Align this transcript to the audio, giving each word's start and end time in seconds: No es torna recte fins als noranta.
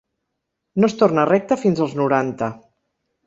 No 0.83 0.89
es 0.91 0.95
torna 1.01 1.25
recte 1.31 1.59
fins 1.65 1.83
als 1.85 1.95
noranta. 2.01 2.49